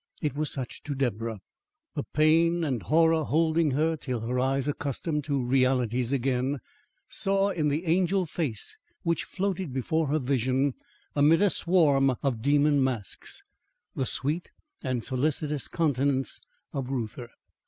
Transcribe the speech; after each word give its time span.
It 0.19 0.35
was 0.35 0.49
such 0.49 0.81
to 0.85 0.95
Deborah; 0.95 1.41
the 1.93 2.01
pain 2.11 2.63
and 2.63 2.81
horror 2.81 3.23
holding 3.23 3.69
her 3.69 3.95
till 3.95 4.21
her 4.21 4.39
eyes, 4.39 4.67
accustomed 4.67 5.25
to 5.25 5.39
realities 5.45 6.11
again, 6.11 6.57
saw 7.07 7.51
in 7.51 7.67
the 7.67 7.85
angel 7.85 8.25
face 8.25 8.75
which 9.03 9.25
floated 9.25 9.71
before 9.71 10.07
her 10.07 10.17
vision 10.17 10.73
amid 11.15 11.39
a 11.43 11.51
swarm 11.51 12.15
of 12.23 12.41
demon 12.41 12.83
masks, 12.83 13.43
the 13.95 14.07
sweet 14.07 14.49
and 14.81 15.03
solicitous 15.03 15.67
countenance 15.67 16.39
of 16.73 16.89
Reuther. 16.89 17.29